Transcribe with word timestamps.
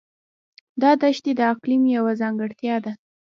دا 0.81 0.91
دښتې 1.01 1.31
د 1.39 1.41
اقلیم 1.53 1.83
یوه 1.97 2.11
ځانګړتیا 2.21 2.75
ده. 2.85 2.91